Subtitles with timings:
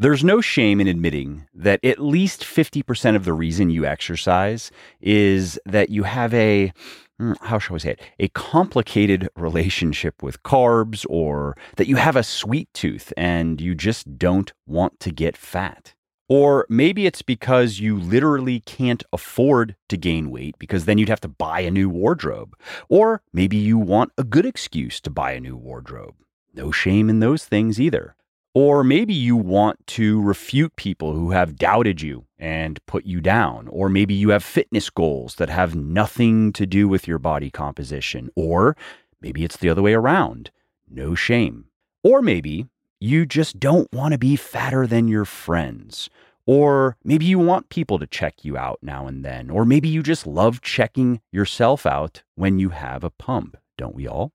[0.00, 4.70] There's no shame in admitting that at least 50% of the reason you exercise
[5.02, 6.72] is that you have a,
[7.18, 12.16] hmm, how shall I say it, a complicated relationship with carbs or that you have
[12.16, 15.92] a sweet tooth and you just don't want to get fat.
[16.30, 21.20] Or maybe it's because you literally can't afford to gain weight because then you'd have
[21.20, 22.56] to buy a new wardrobe.
[22.88, 26.14] Or maybe you want a good excuse to buy a new wardrobe.
[26.54, 28.16] No shame in those things either.
[28.52, 33.68] Or maybe you want to refute people who have doubted you and put you down.
[33.68, 38.28] Or maybe you have fitness goals that have nothing to do with your body composition.
[38.34, 38.76] Or
[39.20, 40.50] maybe it's the other way around.
[40.88, 41.66] No shame.
[42.02, 42.66] Or maybe
[42.98, 46.10] you just don't want to be fatter than your friends.
[46.44, 49.48] Or maybe you want people to check you out now and then.
[49.48, 54.08] Or maybe you just love checking yourself out when you have a pump, don't we
[54.08, 54.32] all?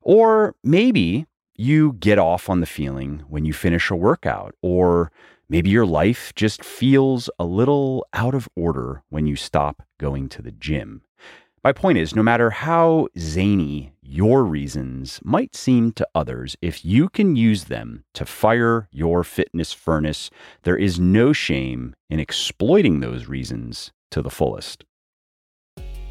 [0.00, 1.26] Or maybe
[1.56, 5.12] you get off on the feeling when you finish a workout, or
[5.48, 10.42] maybe your life just feels a little out of order when you stop going to
[10.42, 11.02] the gym.
[11.62, 17.08] My point is no matter how zany your reasons might seem to others, if you
[17.08, 20.30] can use them to fire your fitness furnace,
[20.64, 24.84] there is no shame in exploiting those reasons to the fullest.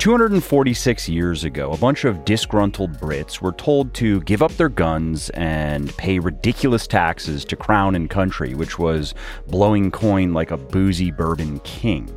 [0.04, 5.30] 246 years ago, a bunch of disgruntled Brits were told to give up their guns
[5.30, 9.14] and pay ridiculous taxes to Crown and Country, which was
[9.48, 12.14] blowing coin like a boozy bourbon king.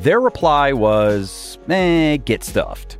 [0.00, 2.98] Their reply was, eh, get stuffed.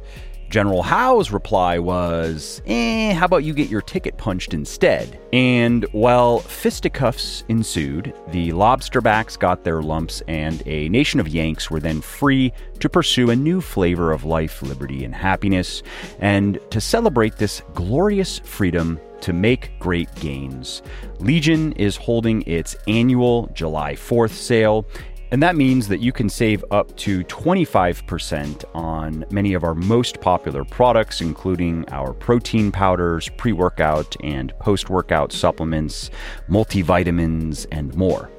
[0.49, 5.21] General Howe's reply was, eh, how about you get your ticket punched instead?
[5.33, 11.81] And while fisticuffs ensued, the lobsterbacks got their lumps, and a nation of Yanks were
[11.81, 15.83] then free to pursue a new flavor of life, liberty, and happiness.
[16.19, 20.81] And to celebrate this glorious freedom, to make great gains.
[21.19, 24.87] Legion is holding its annual July 4th sale,
[25.31, 30.21] and that means that you can save up to 25% on many of our most
[30.21, 36.11] popular products, including our protein powders, pre workout and post workout supplements,
[36.49, 38.31] multivitamins, and more.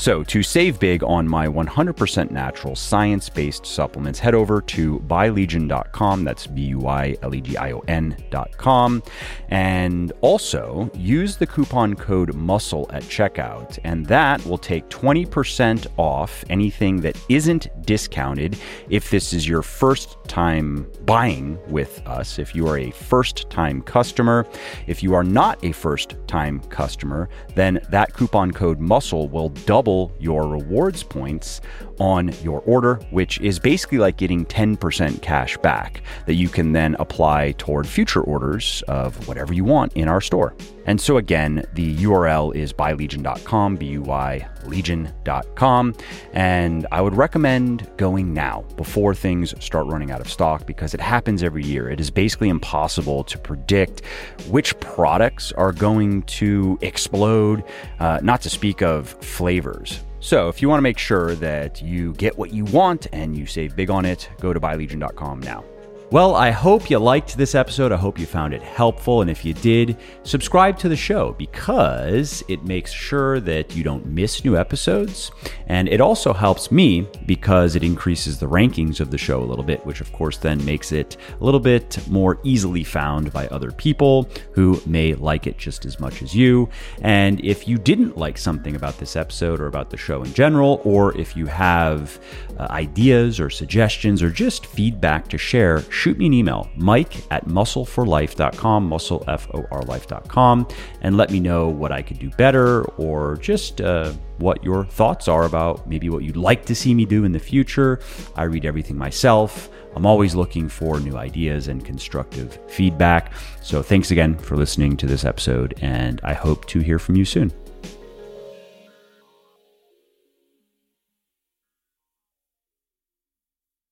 [0.00, 6.24] So, to save big on my 100% natural science based supplements, head over to buylegion.com.
[6.24, 9.02] That's B U Y L E G I O N.com.
[9.50, 16.46] And also use the coupon code MUSCLE at checkout, and that will take 20% off
[16.48, 18.58] anything that isn't discounted
[18.88, 22.38] if this is your first time buying with us.
[22.38, 24.46] If you are a first time customer,
[24.86, 29.89] if you are not a first time customer, then that coupon code MUSCLE will double
[29.90, 31.60] double your rewards points
[31.98, 36.94] on your order, which is basically like getting 10% cash back that you can then
[37.00, 40.54] apply toward future orders of whatever you want in our store.
[40.86, 45.94] And so, again, the URL is buylegion.com, B U Y legion.com.
[46.32, 51.00] And I would recommend going now before things start running out of stock because it
[51.00, 51.88] happens every year.
[51.88, 54.04] It is basically impossible to predict
[54.48, 57.64] which products are going to explode,
[57.98, 60.00] uh, not to speak of flavors.
[60.20, 63.46] So, if you want to make sure that you get what you want and you
[63.46, 65.64] save big on it, go to buylegion.com now.
[66.12, 67.92] Well, I hope you liked this episode.
[67.92, 69.20] I hope you found it helpful.
[69.20, 74.04] And if you did, subscribe to the show because it makes sure that you don't
[74.06, 75.30] miss new episodes.
[75.68, 79.62] And it also helps me because it increases the rankings of the show a little
[79.62, 83.70] bit, which of course then makes it a little bit more easily found by other
[83.70, 86.68] people who may like it just as much as you.
[87.02, 90.80] And if you didn't like something about this episode or about the show in general,
[90.82, 92.18] or if you have
[92.58, 97.46] uh, ideas or suggestions or just feedback to share, shoot me an email, mike at
[97.46, 100.66] muscleforlife.com, muscle, F O R life.com,
[101.02, 105.28] and let me know what I could do better or just uh, what your thoughts
[105.28, 108.00] are about maybe what you'd like to see me do in the future.
[108.34, 109.68] I read everything myself.
[109.94, 113.32] I'm always looking for new ideas and constructive feedback.
[113.60, 117.26] So thanks again for listening to this episode, and I hope to hear from you
[117.26, 117.52] soon.